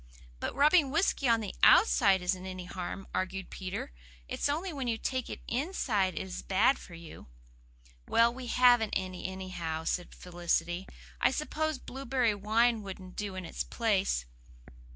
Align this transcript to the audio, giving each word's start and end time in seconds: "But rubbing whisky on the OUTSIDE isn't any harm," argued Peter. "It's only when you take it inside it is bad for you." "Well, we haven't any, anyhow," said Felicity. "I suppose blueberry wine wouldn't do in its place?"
"But 0.39 0.55
rubbing 0.55 0.89
whisky 0.89 1.27
on 1.29 1.41
the 1.41 1.53
OUTSIDE 1.61 2.23
isn't 2.23 2.45
any 2.47 2.65
harm," 2.65 3.05
argued 3.13 3.51
Peter. 3.51 3.91
"It's 4.27 4.49
only 4.49 4.73
when 4.73 4.87
you 4.87 4.97
take 4.97 5.29
it 5.29 5.41
inside 5.47 6.15
it 6.15 6.21
is 6.23 6.41
bad 6.41 6.79
for 6.79 6.95
you." 6.95 7.27
"Well, 8.07 8.33
we 8.33 8.47
haven't 8.47 8.95
any, 8.97 9.27
anyhow," 9.27 9.83
said 9.83 10.15
Felicity. 10.15 10.87
"I 11.21 11.29
suppose 11.29 11.77
blueberry 11.77 12.33
wine 12.33 12.81
wouldn't 12.81 13.15
do 13.15 13.35
in 13.35 13.45
its 13.45 13.61
place?" 13.63 14.25